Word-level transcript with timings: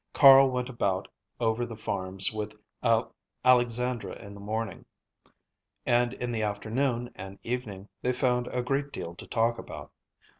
Carl 0.13 0.49
went 0.49 0.67
about 0.67 1.07
over 1.39 1.63
the 1.63 1.75
farms 1.75 2.33
with 2.33 2.59
Alexandra 3.45 4.13
in 4.19 4.33
the 4.33 4.39
morning, 4.41 4.83
and 5.85 6.13
in 6.13 6.31
the 6.31 6.41
afternoon 6.41 7.11
and 7.13 7.37
evening 7.43 7.87
they 8.01 8.11
found 8.11 8.47
a 8.47 8.63
great 8.63 8.91
deal 8.91 9.13
to 9.13 9.27
talk 9.27 9.59
about. 9.59 9.91